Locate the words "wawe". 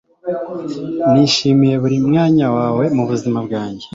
2.57-2.85